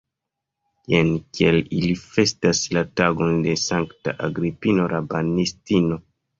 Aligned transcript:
Jen 0.93 1.11
kiel 1.37 1.57
ili 1.81 1.91
festas 2.15 2.63
la 2.79 2.85
tagon 3.03 3.37
de 3.45 3.55
sankta 3.67 4.17
Agripino 4.33 4.91
la 4.97 5.07
Banistino! 5.15 6.05